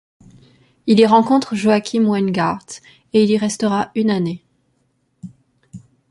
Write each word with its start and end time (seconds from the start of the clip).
Il 0.87 0.99
y 0.99 1.05
rencontre 1.05 1.53
Joachim 1.53 2.05
Weingart 2.07 2.65
et 3.13 3.23
il 3.23 3.29
y 3.29 3.37
restera 3.37 3.91
une 3.93 4.09
année. 4.09 4.43